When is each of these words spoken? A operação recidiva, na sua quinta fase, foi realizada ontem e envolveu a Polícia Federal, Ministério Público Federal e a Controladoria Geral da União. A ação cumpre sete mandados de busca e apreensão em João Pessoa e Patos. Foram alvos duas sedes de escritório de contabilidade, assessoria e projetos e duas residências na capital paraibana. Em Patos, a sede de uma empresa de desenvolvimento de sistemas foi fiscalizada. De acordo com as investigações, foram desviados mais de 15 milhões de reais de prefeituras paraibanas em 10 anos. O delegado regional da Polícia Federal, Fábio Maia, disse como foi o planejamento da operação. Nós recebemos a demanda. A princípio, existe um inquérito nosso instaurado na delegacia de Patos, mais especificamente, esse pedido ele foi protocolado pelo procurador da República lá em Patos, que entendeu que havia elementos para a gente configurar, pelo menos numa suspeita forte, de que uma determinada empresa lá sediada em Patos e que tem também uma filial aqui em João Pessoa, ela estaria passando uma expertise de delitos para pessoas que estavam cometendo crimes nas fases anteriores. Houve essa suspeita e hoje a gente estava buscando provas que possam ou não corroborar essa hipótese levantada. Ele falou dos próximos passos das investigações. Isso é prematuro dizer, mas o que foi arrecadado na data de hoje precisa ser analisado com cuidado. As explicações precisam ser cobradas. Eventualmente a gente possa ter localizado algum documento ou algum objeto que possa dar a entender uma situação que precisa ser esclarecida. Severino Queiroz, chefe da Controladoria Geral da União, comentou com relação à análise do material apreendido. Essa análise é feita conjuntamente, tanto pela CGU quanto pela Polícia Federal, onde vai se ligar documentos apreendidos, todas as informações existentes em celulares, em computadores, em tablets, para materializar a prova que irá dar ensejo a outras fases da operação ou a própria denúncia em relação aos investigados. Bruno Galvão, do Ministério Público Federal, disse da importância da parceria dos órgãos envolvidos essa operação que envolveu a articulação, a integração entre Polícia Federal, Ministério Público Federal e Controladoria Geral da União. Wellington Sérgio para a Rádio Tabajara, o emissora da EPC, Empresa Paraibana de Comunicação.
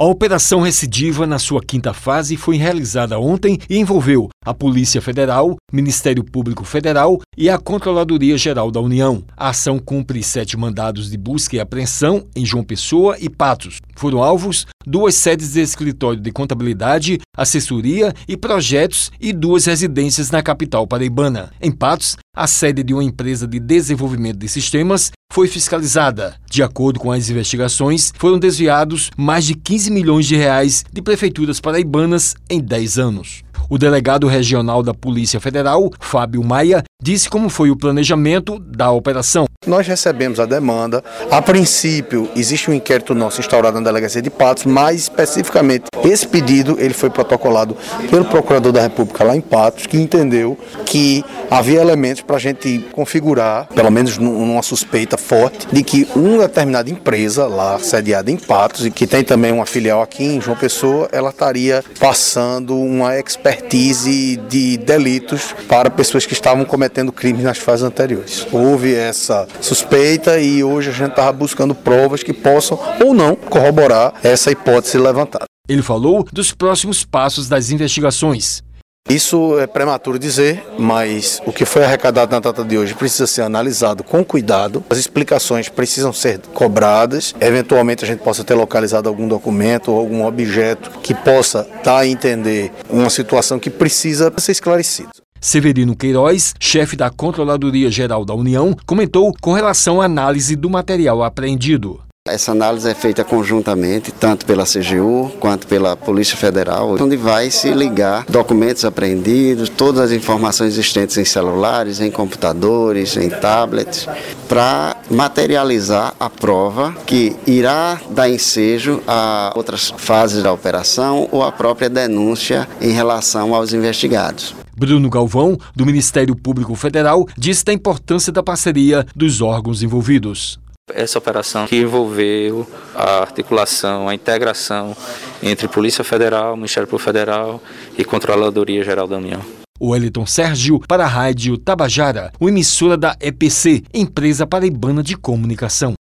A 0.00 0.04
operação 0.06 0.62
recidiva, 0.62 1.26
na 1.26 1.38
sua 1.38 1.60
quinta 1.60 1.92
fase, 1.92 2.34
foi 2.34 2.56
realizada 2.56 3.20
ontem 3.20 3.58
e 3.68 3.76
envolveu 3.76 4.30
a 4.42 4.54
Polícia 4.54 5.02
Federal, 5.02 5.56
Ministério 5.70 6.24
Público 6.24 6.64
Federal 6.64 7.20
e 7.36 7.50
a 7.50 7.58
Controladoria 7.58 8.38
Geral 8.38 8.70
da 8.70 8.80
União. 8.80 9.22
A 9.36 9.50
ação 9.50 9.78
cumpre 9.78 10.22
sete 10.22 10.56
mandados 10.56 11.10
de 11.10 11.18
busca 11.18 11.54
e 11.54 11.60
apreensão 11.60 12.26
em 12.34 12.46
João 12.46 12.64
Pessoa 12.64 13.18
e 13.20 13.28
Patos. 13.28 13.76
Foram 13.94 14.22
alvos 14.22 14.66
duas 14.86 15.14
sedes 15.14 15.52
de 15.52 15.60
escritório 15.60 16.20
de 16.20 16.32
contabilidade, 16.32 17.20
assessoria 17.36 18.14
e 18.26 18.36
projetos 18.36 19.10
e 19.20 19.32
duas 19.32 19.66
residências 19.66 20.30
na 20.30 20.42
capital 20.42 20.86
paraibana. 20.86 21.50
Em 21.60 21.70
Patos, 21.70 22.16
a 22.34 22.46
sede 22.46 22.82
de 22.82 22.94
uma 22.94 23.04
empresa 23.04 23.46
de 23.46 23.60
desenvolvimento 23.60 24.38
de 24.38 24.48
sistemas 24.48 25.10
foi 25.32 25.46
fiscalizada. 25.46 26.34
De 26.50 26.62
acordo 26.62 26.98
com 26.98 27.12
as 27.12 27.28
investigações, 27.28 28.12
foram 28.18 28.38
desviados 28.38 29.10
mais 29.16 29.44
de 29.44 29.54
15 29.54 29.90
milhões 29.90 30.26
de 30.26 30.36
reais 30.36 30.84
de 30.92 31.02
prefeituras 31.02 31.60
paraibanas 31.60 32.34
em 32.48 32.60
10 32.60 32.98
anos. 32.98 33.42
O 33.68 33.78
delegado 33.78 34.26
regional 34.26 34.82
da 34.82 34.92
Polícia 34.92 35.38
Federal, 35.38 35.90
Fábio 36.00 36.42
Maia, 36.42 36.82
disse 37.00 37.30
como 37.30 37.48
foi 37.48 37.70
o 37.70 37.76
planejamento 37.76 38.58
da 38.58 38.90
operação. 38.90 39.44
Nós 39.64 39.86
recebemos 39.86 40.40
a 40.40 40.46
demanda. 40.46 41.04
A 41.30 41.40
princípio, 41.40 42.28
existe 42.34 42.70
um 42.70 42.74
inquérito 42.74 43.14
nosso 43.14 43.40
instaurado 43.40 43.78
na 43.78 43.84
delegacia 43.84 44.20
de 44.20 44.30
Patos, 44.30 44.64
mais 44.70 45.02
especificamente, 45.02 45.84
esse 46.04 46.26
pedido 46.26 46.76
ele 46.78 46.94
foi 46.94 47.10
protocolado 47.10 47.76
pelo 48.08 48.24
procurador 48.24 48.72
da 48.72 48.80
República 48.80 49.24
lá 49.24 49.36
em 49.36 49.40
Patos, 49.40 49.86
que 49.86 49.96
entendeu 49.96 50.56
que 50.86 51.24
havia 51.50 51.80
elementos 51.80 52.22
para 52.22 52.36
a 52.36 52.38
gente 52.38 52.86
configurar, 52.92 53.66
pelo 53.74 53.90
menos 53.90 54.16
numa 54.16 54.62
suspeita 54.62 55.16
forte, 55.16 55.66
de 55.70 55.82
que 55.82 56.08
uma 56.14 56.46
determinada 56.46 56.88
empresa 56.88 57.46
lá 57.46 57.78
sediada 57.78 58.30
em 58.30 58.36
Patos 58.36 58.86
e 58.86 58.90
que 58.90 59.06
tem 59.06 59.24
também 59.24 59.52
uma 59.52 59.66
filial 59.66 60.00
aqui 60.00 60.24
em 60.24 60.40
João 60.40 60.56
Pessoa, 60.56 61.08
ela 61.12 61.30
estaria 61.30 61.84
passando 61.98 62.76
uma 62.78 63.18
expertise 63.18 64.36
de 64.48 64.76
delitos 64.78 65.54
para 65.68 65.90
pessoas 65.90 66.24
que 66.24 66.32
estavam 66.32 66.64
cometendo 66.64 67.12
crimes 67.12 67.42
nas 67.42 67.58
fases 67.58 67.84
anteriores. 67.84 68.46
Houve 68.52 68.94
essa 68.94 69.46
suspeita 69.60 70.38
e 70.38 70.62
hoje 70.62 70.90
a 70.90 70.92
gente 70.92 71.10
estava 71.10 71.32
buscando 71.32 71.74
provas 71.74 72.22
que 72.22 72.32
possam 72.32 72.78
ou 73.04 73.12
não 73.12 73.34
corroborar 73.34 74.14
essa 74.22 74.50
hipótese 74.50 74.59
levantada. 74.94 75.44
Ele 75.68 75.82
falou 75.82 76.26
dos 76.32 76.52
próximos 76.52 77.04
passos 77.04 77.48
das 77.48 77.70
investigações. 77.70 78.62
Isso 79.08 79.58
é 79.58 79.66
prematuro 79.66 80.18
dizer, 80.18 80.64
mas 80.78 81.42
o 81.46 81.52
que 81.52 81.64
foi 81.64 81.82
arrecadado 81.84 82.30
na 82.30 82.38
data 82.38 82.62
de 82.62 82.78
hoje 82.78 82.94
precisa 82.94 83.26
ser 83.26 83.42
analisado 83.42 84.04
com 84.04 84.24
cuidado. 84.24 84.84
As 84.90 84.98
explicações 84.98 85.68
precisam 85.68 86.12
ser 86.12 86.40
cobradas. 86.54 87.34
Eventualmente 87.40 88.04
a 88.04 88.06
gente 88.06 88.20
possa 88.20 88.44
ter 88.44 88.54
localizado 88.54 89.08
algum 89.08 89.26
documento 89.26 89.90
ou 89.90 89.98
algum 89.98 90.24
objeto 90.24 90.90
que 91.02 91.14
possa 91.14 91.66
dar 91.82 91.98
a 91.98 92.06
entender 92.06 92.70
uma 92.88 93.10
situação 93.10 93.58
que 93.58 93.70
precisa 93.70 94.32
ser 94.38 94.52
esclarecida. 94.52 95.10
Severino 95.40 95.96
Queiroz, 95.96 96.54
chefe 96.60 96.94
da 96.94 97.10
Controladoria 97.10 97.90
Geral 97.90 98.24
da 98.24 98.34
União, 98.34 98.76
comentou 98.86 99.32
com 99.40 99.54
relação 99.54 100.00
à 100.00 100.04
análise 100.04 100.54
do 100.54 100.68
material 100.68 101.22
apreendido. 101.22 102.00
Essa 102.30 102.52
análise 102.52 102.88
é 102.88 102.94
feita 102.94 103.24
conjuntamente, 103.24 104.12
tanto 104.12 104.46
pela 104.46 104.62
CGU 104.64 105.32
quanto 105.40 105.66
pela 105.66 105.96
Polícia 105.96 106.36
Federal, 106.36 106.94
onde 107.00 107.16
vai 107.16 107.50
se 107.50 107.72
ligar 107.72 108.24
documentos 108.28 108.84
apreendidos, 108.84 109.68
todas 109.68 110.00
as 110.00 110.12
informações 110.12 110.74
existentes 110.74 111.18
em 111.18 111.24
celulares, 111.24 112.00
em 112.00 112.08
computadores, 112.08 113.16
em 113.16 113.28
tablets, 113.28 114.06
para 114.48 114.96
materializar 115.10 116.14
a 116.20 116.30
prova 116.30 116.94
que 117.04 117.36
irá 117.48 118.00
dar 118.10 118.30
ensejo 118.30 119.02
a 119.08 119.52
outras 119.56 119.92
fases 119.96 120.40
da 120.40 120.52
operação 120.52 121.28
ou 121.32 121.42
a 121.42 121.50
própria 121.50 121.90
denúncia 121.90 122.68
em 122.80 122.92
relação 122.92 123.56
aos 123.56 123.72
investigados. 123.72 124.54
Bruno 124.76 125.10
Galvão, 125.10 125.58
do 125.74 125.84
Ministério 125.84 126.36
Público 126.36 126.76
Federal, 126.76 127.26
disse 127.36 127.64
da 127.64 127.72
importância 127.72 128.32
da 128.32 128.42
parceria 128.42 129.04
dos 129.16 129.40
órgãos 129.40 129.82
envolvidos 129.82 130.60
essa 130.94 131.18
operação 131.18 131.66
que 131.66 131.76
envolveu 131.76 132.66
a 132.94 133.20
articulação, 133.20 134.08
a 134.08 134.14
integração 134.14 134.96
entre 135.42 135.68
Polícia 135.68 136.04
Federal, 136.04 136.56
Ministério 136.56 136.88
Público 136.88 137.04
Federal 137.04 137.62
e 137.96 138.04
Controladoria 138.04 138.84
Geral 138.84 139.06
da 139.06 139.16
União. 139.16 139.40
Wellington 139.80 140.26
Sérgio 140.26 140.78
para 140.86 141.04
a 141.04 141.08
Rádio 141.08 141.56
Tabajara, 141.56 142.30
o 142.38 142.48
emissora 142.48 142.98
da 142.98 143.16
EPC, 143.18 143.82
Empresa 143.94 144.46
Paraibana 144.46 145.02
de 145.02 145.16
Comunicação. 145.16 145.94